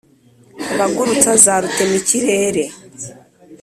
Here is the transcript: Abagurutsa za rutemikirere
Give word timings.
Abagurutsa 0.73 1.31
za 1.43 1.55
rutemikirere 1.61 2.63